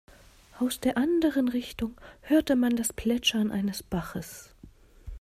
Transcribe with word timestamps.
Aus 0.57 0.79
der 0.79 0.97
anderen 0.97 1.47
Richtung 1.47 1.95
hörte 2.21 2.55
man 2.55 2.75
das 2.75 2.91
Plätschern 2.91 3.51
eines 3.51 3.83
Baches. 3.83 4.55